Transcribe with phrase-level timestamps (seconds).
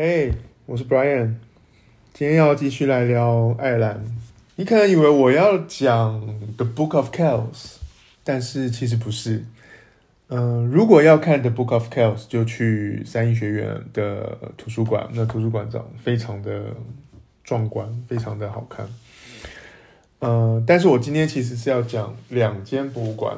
[0.00, 0.34] 嘿，hey,
[0.66, 1.34] 我是 Brian，
[2.14, 4.00] 今天要继续来聊爱尔兰。
[4.54, 6.20] 你可能以为我要讲
[6.56, 7.78] The Book of Kells，
[8.22, 9.44] 但是其实不是。
[10.28, 15.08] 嗯、如果要看 The Book of Kells，就去三一学院的图书馆。
[15.14, 16.66] 那图书馆长非常的
[17.42, 18.88] 壮观，非常的好看。
[20.20, 23.36] 嗯、但是我今天其实是要讲两间博物馆。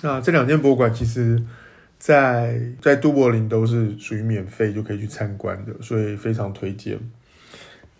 [0.00, 1.44] 那这两间博物馆其实
[1.98, 6.98] 在，在都柏林都是属于免费就可以去参观的，所以非常推荐。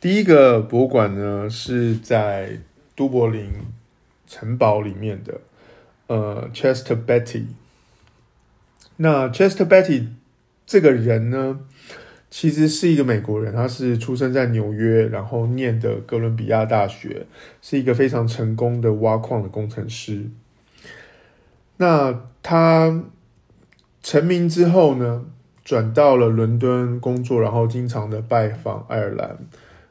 [0.01, 2.59] 第一个博物馆呢是在
[2.95, 3.51] 都柏林
[4.27, 5.41] 城堡里面的，
[6.07, 7.47] 呃，Chester Betty。
[8.97, 10.07] 那 Chester Betty
[10.67, 11.61] 这个人呢，
[12.31, 17.27] 其实是一个美国人，他是出生在纽约，然后念的哥伦比亚大学，
[17.61, 20.27] 是一个非常成功的挖矿的工程师。
[21.79, 23.05] 那他
[24.09, 25.27] 成名之后呢，
[25.63, 29.37] 转到了伦敦工作，然后经常的拜访爱尔兰。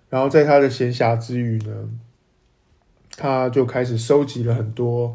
[0.10, 1.88] 然后在他的闲暇之余呢，
[3.16, 5.14] 他就开始收集了很多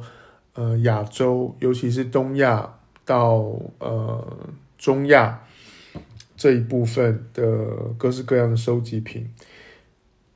[0.55, 3.45] 呃亚洲，尤其是东亚到
[3.81, 4.39] 呃
[4.79, 5.41] 中亚
[6.37, 7.45] 这一部分的
[7.99, 9.29] 各式各样的收集品。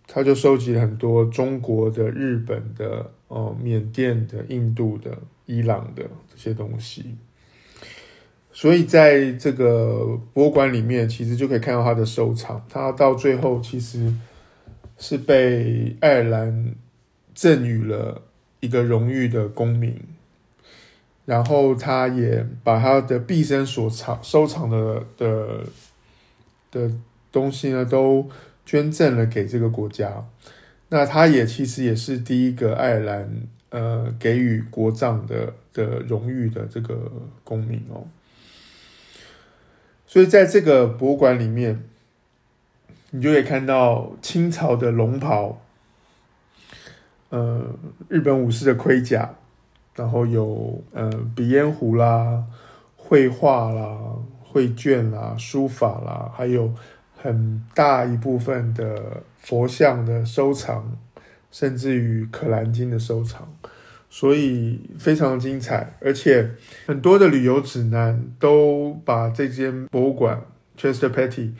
[0.09, 7.15] 他就收集了很多中国的、日本的、哦、呃、缅甸的、印度的、伊朗的这些东西。
[8.57, 12.65] 所以在这个博物馆里面，其实就可以看到他的收藏。
[12.69, 14.11] 他到最后其实。
[14.99, 16.75] 是被爱尔兰
[17.35, 18.23] 赠予了
[18.61, 19.95] 一个荣誉的公民，
[21.27, 25.65] 然后他也把他的毕生所藏收藏的的
[26.71, 26.91] 的
[27.31, 28.27] 东西呢，都
[28.65, 30.25] 捐赠了给这个国家。
[30.89, 33.31] 那他也其实也是第一个爱尔兰
[33.69, 37.13] 呃给予国葬的的荣誉的这个
[37.45, 38.07] 公民哦。
[40.07, 41.85] 所以在这个博物馆里面。
[43.11, 45.63] 你就可以看到清朝的龙袍，
[47.31, 47.65] 呃，
[48.09, 49.31] 日本武士的盔甲，
[49.95, 52.45] 然后有呃鼻烟壶啦、
[52.97, 53.97] 绘画啦、
[54.43, 56.75] 绘卷啦、书法啦，还有
[57.17, 60.99] 很大一部分的佛像的收藏，
[61.51, 63.49] 甚至于可兰经的收藏，
[64.09, 66.51] 所以非常精彩，而且
[66.87, 70.43] 很多的旅游指南都把这间博物馆
[70.79, 71.51] Chester Beatty。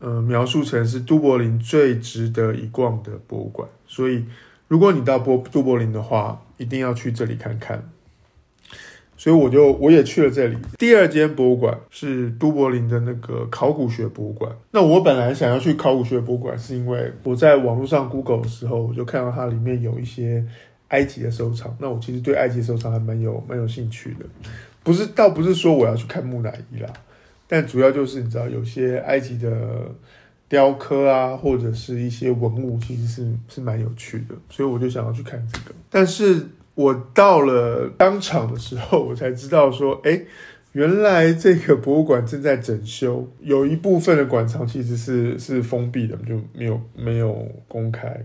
[0.00, 4.22] 呃，描述成是都柏林最值得一逛的博物馆，所以
[4.68, 7.88] 如果你到波都柏林的话，一定要去这里看看。
[9.16, 10.58] 所以我就我也去了这里。
[10.78, 14.52] 第二间博物馆是都柏林的那个考古学博物馆。
[14.72, 20.44] 那我本来想要去考古学博物馆，是因为我在网络上 Google 的时候，我就看到它里面有一些
[20.88, 21.76] 埃及的收藏。
[21.80, 24.26] 那我其实对埃及收藏还蛮有蛮有兴趣的，
[24.82, 26.92] 不是倒不是说我要去看木乃伊啦。
[27.46, 29.90] 但主要就是你知道，有些埃及的
[30.48, 35.74] 雕刻啊，或者是一些文物，其实是是蛮有趣的，所以我就想要去看这个。
[35.90, 40.22] 但是我到了当场的时候，我才知道说，哎，
[40.72, 48.24] 原来这个博物馆正在整修，有一部分的馆藏其实是是封闭的，就没有没有公开。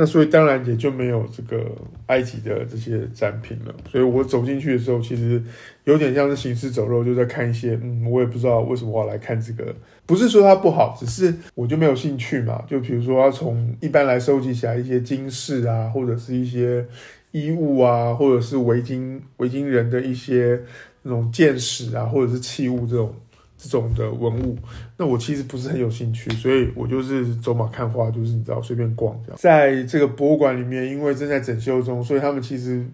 [0.00, 1.66] 那所以当然也就没有这个
[2.06, 3.74] 埃及的这些展品了。
[3.90, 5.42] 所以我走进去的时候，其实
[5.82, 9.74] 有点像是行尸走肉，就在看一些，嗯，我也不知道为什么我要来看这个。
[10.06, 12.62] 不是说它不好，只是我就没有兴趣嘛。
[12.68, 16.86] 就比如说，要从一般来收集起来一些金饰啊，或者是一些
[17.32, 20.62] 衣物啊，或者是维京维京人的一些
[21.02, 23.12] 那种剑矢啊，或者是器物这种。
[23.60, 24.56] 这种的文物，
[24.96, 29.36] 那我其实不是很有兴趣，所以我就是走马看花，就是你知道随便逛这样。
[29.36, 32.86] 在这个博物馆里面，因为正在整修中，所以他们其实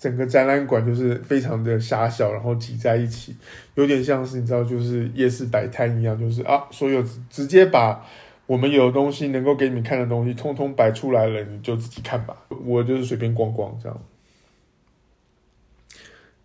[0.00, 3.36] 整个展览馆就是非常的狭小，然后挤在一起，
[3.76, 7.00] 有点像是你知道，就是夜市摆摊一样，就是啊，所有
[7.30, 8.04] 直接把
[8.46, 12.36] 我们有的东西能够给你们看的东西，通通摆出来了，你就自己看吧。
[12.64, 14.02] 我就是随便逛逛这样，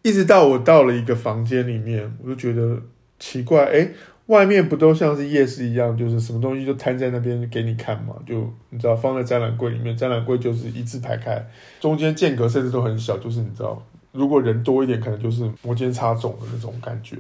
[0.03, 2.79] 一直到我到了一个房间里面，我就觉得。
[3.19, 3.89] 奇怪，哎，
[4.27, 8.15] 外面不都像是夜市一样，就是什么东西就摊在那边给你看嘛？
[8.25, 11.45] 就你知道，放在展览柜里面，展览柜就是一字排开，
[11.79, 13.81] 中间间隔甚至都很小，就是你知道，
[14.11, 17.15] 如果人多一点，可能就是摩肩擦踵的那种感觉。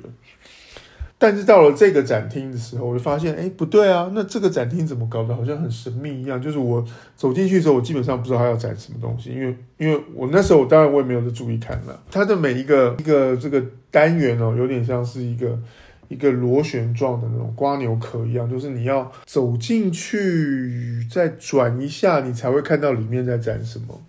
[1.17, 6.41] 但是到了这个展厅的时候，我就发现，哎，不对啊，那这个展厅怎么搞得好像很神秘一样？
[6.41, 6.83] 就是我
[7.15, 15.57] 走进去的时候，我基本上不知道他要展什么东西，因为因为我那时候我当然我也没有在注意看了，它的每一个一个这个单元哦，有点像是一个。
[16.07, 24.01] 一个螺旋状的那种瓜牛壳一样，就是你要走进去，再转一下，你才会看到里面在展什么。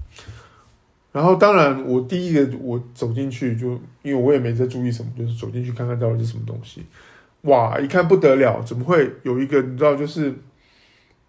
[1.12, 3.72] 然后，当然，我第一个我走进去就，
[4.02, 6.84] 因为我也没在注意什么，就是走进去看看到底是什么东西。
[7.43, 10.34] 哇，一看不得了，怎么会有一个你知道，就是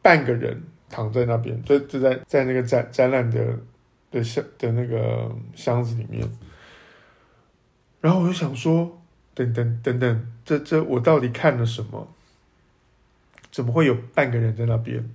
[0.01, 3.57] 半个人躺在那边，就就在在那个展展览的
[4.11, 6.27] 的箱的那个箱子里面。
[8.01, 9.01] 然后我就想说，
[9.45, 12.07] 等等等等，这这我到底看了什么？
[13.51, 15.07] 怎么会有半个人在那边？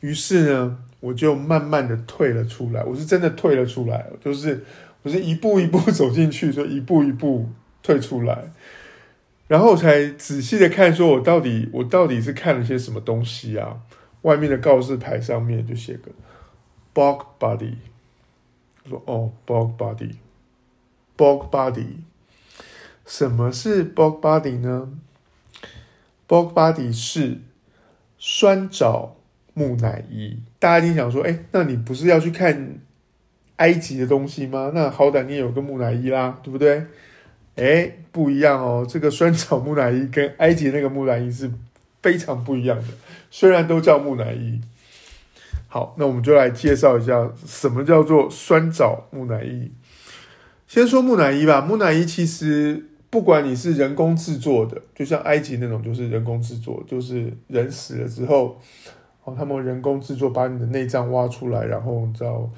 [0.00, 2.84] 于是呢，我就慢慢的退了出来。
[2.84, 4.64] 我是真的退了出来，就是
[5.02, 7.48] 我是一步一步走进去，就一步一步
[7.82, 8.52] 退出来。
[9.48, 13.80] 然后才仔细的看，说我到底我到底是看了些什么东西啊？
[14.22, 16.10] 外面的告示牌上面就写个
[16.94, 17.74] Bog Body，
[18.84, 21.96] 我说哦，Bog Body，Bog Body，
[23.06, 24.90] 什么是 Bog Body 呢
[26.26, 27.38] ？Bog Body 是
[28.18, 29.16] 酸枣
[29.52, 30.38] 木乃伊。
[30.58, 32.78] 大家一定想说，哎，那你不是要去看
[33.56, 34.72] 埃及的东西吗？
[34.74, 36.86] 那好歹你也有个木乃伊啦，对不对？
[37.56, 41.50] 哎，不一样哦，这个酸枣木乃伊跟埃及那个木乃伊是
[42.02, 42.88] 非常不一样的。
[43.30, 44.60] 虽然都叫木乃伊，
[45.68, 49.70] 好，那我们就来介绍一下什么叫做酸枣木乃伊。
[50.66, 58.58] 先说木乃伊吧，木乃伊其实不管你是人工制作的，就像埃及那种就是人工制作，就是人死了之后，
[59.22, 62.50] 哦，他们人工制作把你的内脏挖出来，然后你知道。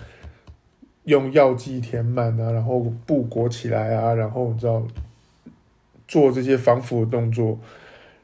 [1.05, 4.85] 用药剂填满啊，然后布裹起来啊，然后你知道
[6.08, 7.61] 做这些防腐的动作，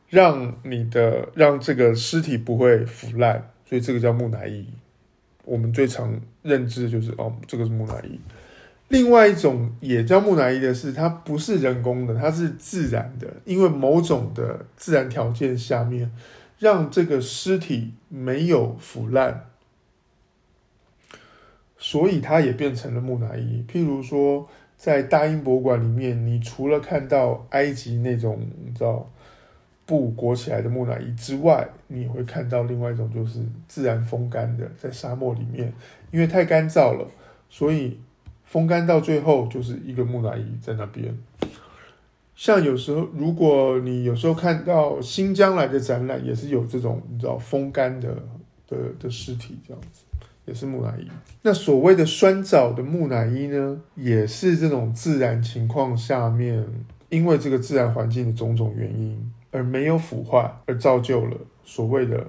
[0.09, 4.67] 让你的让这个尸体不会腐烂，所以这个叫木乃伊。
[5.45, 8.19] 我们最常认知的就是哦，这个是木乃伊。
[8.93, 16.13] 另外一种也叫木乃伊的是，它不是人工的，它是自然的，因为某种的自然条件下面，
[16.59, 19.47] 让这个尸体没有腐烂。
[21.79, 23.65] 所以它也变成了木乃伊。
[23.67, 24.47] 譬如说，
[24.77, 29.11] 在大英博物馆里面，你除了看到埃及那种你知道
[29.87, 35.73] 布裹起来的木乃伊之外，你会看到另外一种，就是自然风干的，在沙漠里面，
[36.11, 37.09] 因为太干燥了，
[37.49, 37.99] 所以
[38.53, 41.17] 风干到最后就是一个木乃伊在那边。
[42.37, 48.15] 像有时候，如果你有时候看到新疆来的展览，也是有这种你知道风干的
[48.69, 50.05] 的的尸体这样子。
[50.45, 51.09] 也是木乃伊。
[51.41, 56.63] 那所谓的酸枣的木乃伊呢，也是这种自然情况下面，
[57.09, 62.29] 因为这个自然环境的种种原因而没有腐化，而造就了所谓的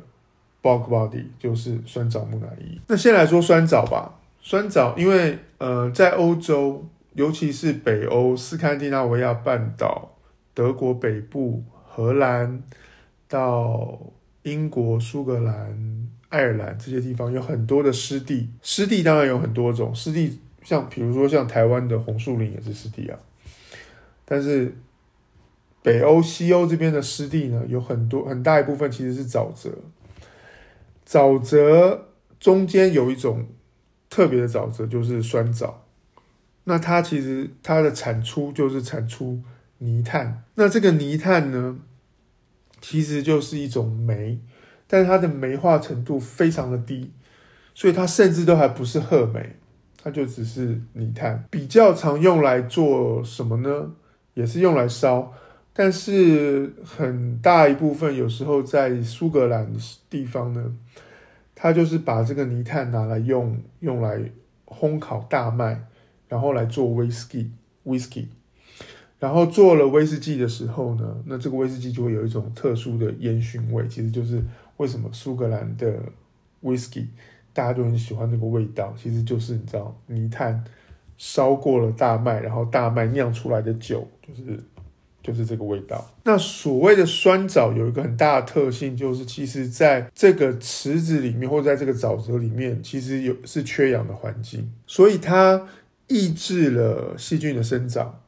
[0.61, 2.79] bog body，就是酸枣木乃伊。
[2.87, 4.13] 那先来说酸枣吧。
[4.45, 10.17] 酸枣，因为呃，在欧洲，尤其是北欧、斯堪的纳维亚半岛、
[10.53, 12.61] 德国北部、荷兰
[13.29, 13.97] 到
[14.43, 16.09] 英国、苏格兰。
[16.27, 23.19] 爱尔兰这些地方有很多的湿地，湿地当然有很多种湿地，像比如说像台湾的红树林也是湿地啊。
[24.25, 24.75] 但是
[25.83, 29.69] 北欧、西欧这边的湿地呢，有很多很大一部分其实是沼泽，
[31.07, 32.07] 沼泽
[32.39, 33.45] 中间有一种
[34.13, 35.73] 特别的沼泽，就是酸沼。
[36.65, 39.41] 那它其实它的产出就是产出
[39.79, 41.79] 泥炭，那这个泥炭呢，
[42.79, 44.39] 其实就是一种煤。
[44.85, 47.11] 但是它的煤化程度非常的低，
[47.73, 49.55] 所以它甚至都还不是褐煤，
[49.97, 51.43] 它就只是泥炭。
[51.49, 53.91] 比较常用来做什么呢？
[54.35, 55.33] 也是用来烧，
[55.73, 59.73] 但是很大一部分有时候在苏格兰
[60.09, 60.75] 地方呢，
[61.55, 64.19] 它就是把这个泥炭拿来用，用来
[64.65, 65.85] 烘烤大麦，
[66.27, 67.51] 然后来做威士忌，
[67.83, 68.27] 威士忌。
[69.19, 74.43] 然后做了威士忌的时候呢，那这个威士忌就会有一种特殊的烟熏味，其实就是。
[74.77, 76.01] 为什么苏格兰的
[76.63, 77.05] whisky
[77.53, 78.91] 大家都很喜欢那个味道？
[78.97, 80.61] 其实就是你知道，泥炭
[81.15, 84.59] 烧过了大麦，然后大麦酿出来的酒，就是
[85.23, 86.07] 就是这个味道。
[86.25, 95.67] 那所谓的酸枣有一个很大的特性，就是其实在这个池子里面，或者在这个沼泽里面，其实有是缺氧的环境，所以它
[96.07, 98.19] 抑制了细菌的生长，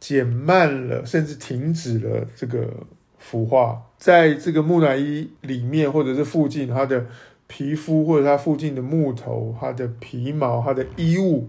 [0.00, 2.86] 减慢了甚至停止了这个。
[3.20, 7.04] 腐化在这个木乃伊里面，或者是附近，它的
[7.48, 11.48] 皮肤或者它附近的木头、它的皮毛、它的衣物，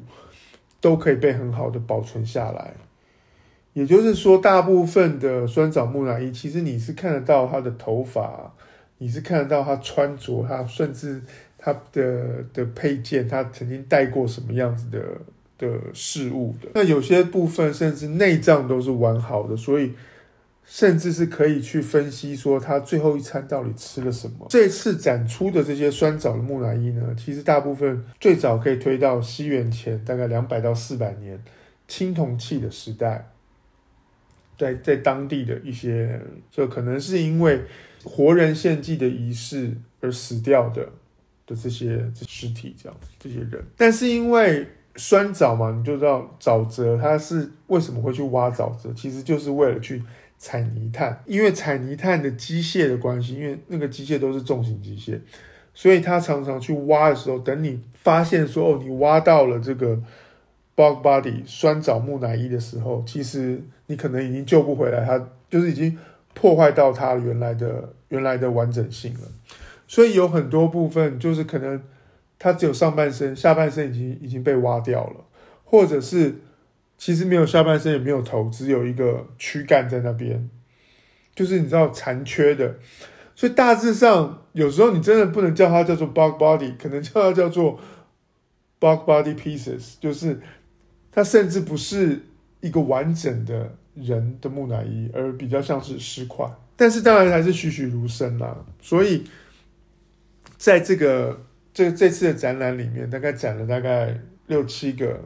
[0.81, 2.73] 都可以被很好的保存下来。
[3.73, 8.53] 也就是说，大部分的酸枣木乃伊，其实你是看得到它的头发，
[8.97, 11.21] 你是看得到它穿着，它甚至
[11.57, 14.99] 它的的配件，它曾经戴过什么样子的
[15.57, 16.69] 的事物的。
[16.73, 19.93] 那有些部分甚至内脏都是完好的，所以。
[20.71, 24.45] 甚至是可以去分析说他最后一餐到底吃了什么。
[24.49, 31.43] 这次展出的这些酸枣的木乃伊呢，其实大部分最早可以推到西元前大概两百到四百年
[31.87, 33.31] 青铜器的时代。
[34.59, 37.61] 在在当地的一些，就可能是因为
[38.03, 40.83] 活人献祭的仪式而死掉的
[41.47, 43.63] 的这些尸体，这样这些人。
[43.77, 50.03] 但是因为酸沼嘛，你就知道沼泽它是为什么会去挖沼泽，其实就是为了去
[50.37, 51.23] 采泥炭。
[51.25, 55.17] 因为采泥炭的机械的关系，因为那个机械都是重型机械，
[55.73, 59.97] 所以他常常去挖的时候，等你发现说哦，你挖到了这个。
[60.79, 65.97] Bog body 酸枣木乃伊的时候，其实你可能已经救不回来，它就是已经
[66.33, 69.27] 破坏到它原来的原来的完整性了。
[69.89, 71.83] 所以有很多部分就是可能
[72.37, 75.25] 它只有上半身，下半身已经已经被挖掉了，
[75.65, 76.35] 或者是
[76.97, 80.49] 其实没有下半身也没有头，只有一个躯干在那边，
[81.35, 82.77] 就是你知道残缺的。
[83.35, 87.77] 所以大致上有时候你真的不能叫它叫做 Bog body，可能叫它叫做
[88.79, 90.39] Bug body pieces，就是。
[91.11, 92.19] 它甚至不是
[92.61, 96.45] 一个完整的人的木乃伊，而比较像是尸块。
[96.75, 98.55] 但是当然还是栩栩如生啦。
[98.81, 99.23] 所以
[100.57, 105.19] 在这个这这次的展览里面，大概展了大概六七个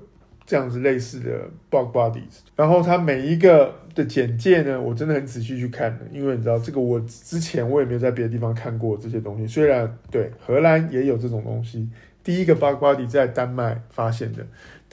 [0.45, 2.39] 这样子类似的 bog bodies。
[2.55, 9.45] 然后它每一个的简介呢，我真的很仔细去看的，因为你知道这个我之前我也没有在别的地方看过这些东西。
[9.45, 11.87] 虽然对荷兰也有这种东西，
[12.23, 14.45] 第一个 bug body 在丹麦发现的。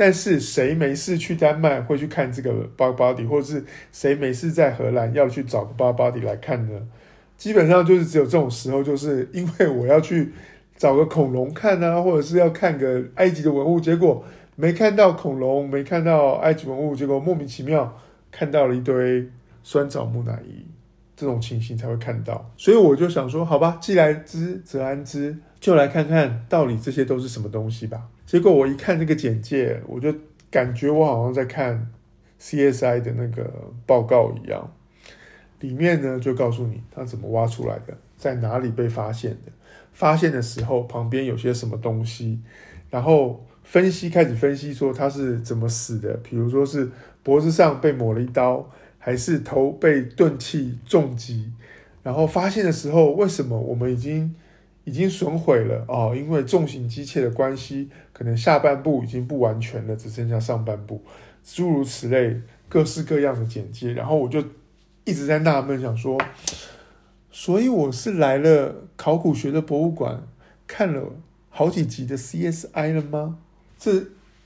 [0.02, 6.80] 但是谁没事去丹麦会去看这个 bog body，或者是谁没事在荷兰要去找个 bog body 来看呢？
[7.37, 10.33] 基本上就是只有这种时候，就是因为我要去
[10.75, 14.25] 找个恐龙看啊，或者是要看个埃及的文物，结果
[14.57, 19.28] 没看到恐龙，没看到埃及文物，结果莫名其妙看到了一堆
[19.62, 20.64] 酸枣木乃伊，
[21.14, 22.50] 这种情形才会看到。
[22.57, 28.00] 所以我就想说，好吧，既来之则安之，就来看看到底这些都是什么东西吧。
[28.30, 30.14] 结果我一看这个简介，我就
[30.52, 31.90] 感觉我好像在看
[32.40, 33.52] CSI 的那个
[33.84, 34.72] 报告一样。
[35.58, 39.50] 里面呢就告诉你它怎么挖出来的，在哪里被发现的，
[39.92, 42.38] 发现的时候旁边有些什么东西，
[42.88, 46.88] 然后分析开始分析说他是怎么死的，比如说是
[47.25, 51.50] 脖子上被抹了一刀，还是头被钝器重击，
[52.04, 54.32] 然后发现的时候为什么我们已经。
[54.84, 61.02] 已经损毁了哦，因为重型机械的关系，可能下半部已经不完全了，只剩下上半部，
[61.44, 63.92] 诸如此类，各式各样的简介。
[63.92, 64.42] 然后我就
[65.04, 66.18] 一直在纳闷，想说，
[67.30, 70.22] 所以我是来了考古学的博物馆，
[70.66, 71.12] 看了
[71.49, 73.38] 好几集的 CSI 了吗？
[73.78, 74.04] 这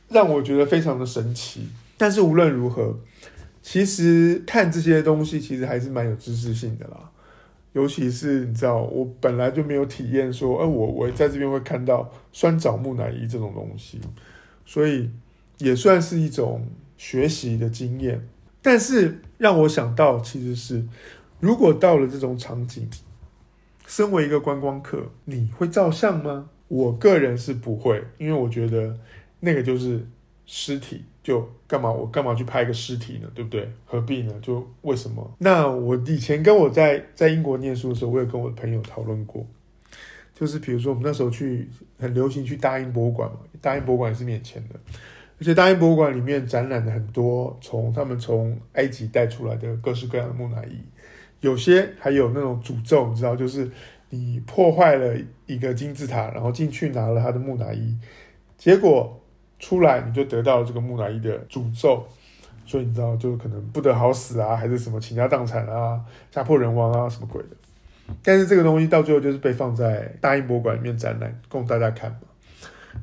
[0.09, 1.69] 让我觉得非常的神奇。
[1.97, 2.99] 但是无论如何，
[3.63, 7.11] 其实看这些东西，其实还是蛮有知识性的啦。
[7.75, 14.01] 尤其是你知道，我本来就没有体验说，哎，我我在这边会看到酸枣木乃伊这种东西，
[14.65, 15.11] 所以
[15.59, 16.67] 也算是一种
[16.97, 18.27] 学习的经验。
[18.63, 20.83] 但是让我想到，其实是
[21.39, 22.89] 如果到了这种场景，
[23.87, 26.49] 身为一个观光客，你会照相吗？
[26.69, 28.97] 我个人是不会，因为我觉得
[29.41, 30.07] 那个就是。
[30.47, 31.91] 尸体就干嘛？
[31.91, 33.31] 我干嘛去拍一个尸体呢？
[33.35, 33.67] 对不对？
[33.87, 34.35] 何必呢？
[34.43, 35.35] 就为什么？
[35.39, 39.47] 那我以前跟我在在英国念书的时候，我也跟我的朋友讨论过，
[40.35, 41.67] 就是比如说我们那时候去
[41.99, 44.79] 很流行去大英博物馆嘛，大英博物馆也是免钱的，
[45.41, 50.79] 而且大英博物馆里面展览了很多从他们从埃及带出来的各式各样的木乃伊，
[51.41, 53.71] 有些还有那种诅咒，你知道，就是
[54.11, 57.97] 你破坏了一个金字塔，然后进去拿了他的木乃伊，
[58.59, 59.19] 结果。
[59.59, 62.07] 出来你就得到了这个木乃伊的诅咒，
[62.67, 67.49] 所以你知道就可能不得好死啊，还是什么倾家荡产啊、家破人亡啊什么鬼的。
[68.23, 72.19] 但是这个东西到最后就是被放在大英博物馆里面展览，供大家看嘛。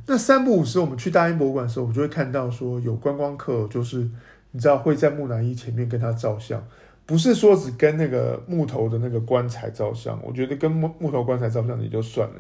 [0.05, 4.07] 那三不五时我们去大英博物馆的时候，我就会看到说有观光客，就是
[4.51, 6.63] 你知道会在木乃伊前面跟他照相，
[7.11, 12.35] 不是说只跟那个木头的那个棺材照相，我觉得跟木木头棺材照相也就算了。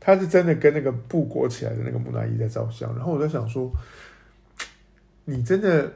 [0.00, 3.70] 他是真的跟那个布裹起来的那个木乃伊在照相，然后我在想说，
[5.26, 5.92] 你真的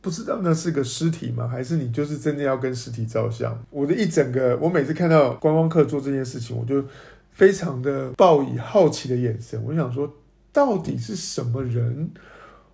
[0.00, 1.48] 不知道那是个尸体吗？
[1.48, 3.60] 还是你就是真的要跟尸体照相？
[3.70, 6.84] 我的一整个，我每次看到观光客做这件事情，我就
[7.32, 9.60] 非常的抱以好奇的眼神。
[9.64, 10.14] 我想说，
[10.52, 12.12] 到底是什么人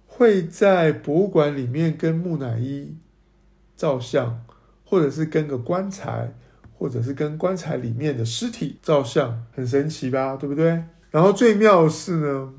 [0.07, 2.95] 会在博物馆里面跟木乃伊
[3.77, 4.45] 照相，
[4.85, 6.33] 或者是跟个棺材？
[6.77, 10.83] 或者是跟棺材里面的尸体照相，很神奇吧，对不对？
[11.11, 12.53] 然后最妙的是呢，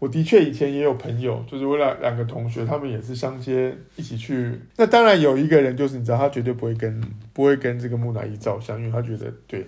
[0.00, 4.60] 我的确以前也有朋友，就是我两两个同学，他们也是相接一起去。
[4.76, 7.00] 那当然有一个人，就是你知道，他绝对不会跟
[7.32, 9.66] 不会跟这个木乃伊照相，因为他觉得对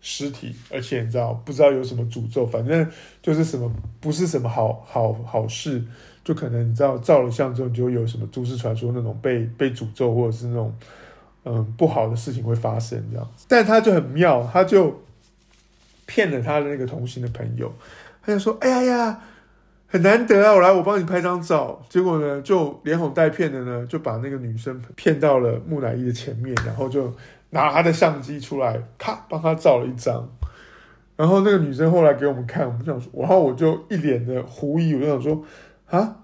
[0.00, 2.88] 尸体，而且你知道不知道有什么诅咒，反正
[3.22, 5.82] 就是什么不是什么好好好事，
[6.24, 10.74] 就可能你知道照了相之后，你就有什么都市传说那种被被诅咒或者是那种
[11.44, 13.46] 嗯不好的事情会发生这样子。
[13.48, 15.02] 但他就很妙，他就
[16.06, 17.72] 骗了他的那个同行的朋友，
[18.22, 19.20] 他就说：“哎呀呀，
[19.86, 27.14] 很难得啊，我来我帮你拍张照。”结果呢，就连哄带骗的呢，就把那个女生骗到了木乃伊的前面，然后就
[27.50, 30.28] 拿他的相机出来，咔帮他照了一张。
[31.16, 35.44] 然后那个女生后来给我们看，我们想说，然后我就一脸的狐疑，我就想说。
[35.86, 36.18] 啊，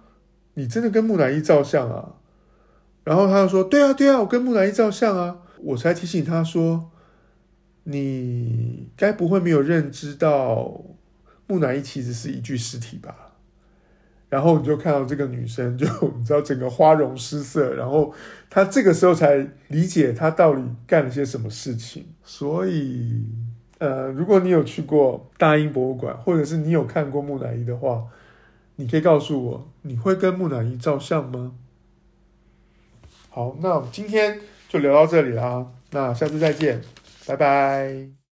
[0.55, 2.15] 你真的跟木乃伊照相啊？
[3.03, 6.89] 然后他就说：“对啊，对啊，我跟木乃伊照相啊。”我才提醒他说
[7.83, 10.83] ：“你该不会没有认知到
[11.49, 13.13] 木乃伊其实是一具尸体吧？”
[14.37, 15.87] 然后你就看到这个女生就
[16.19, 18.13] 你知道整个花容失色，然后
[18.51, 22.05] 她这个时候才理解她到底干了些什么事情。
[22.23, 23.25] 所以，
[23.79, 28.05] 呃，如果你有去过大英博物馆，或者是你有看过木乃伊的话，
[28.77, 31.53] 你可以告诉我，你会跟木乃伊照相吗？
[33.31, 34.39] 好，那我们今天
[34.69, 36.83] 就聊到这里啦，那下次再见，
[37.27, 38.26] 拜拜。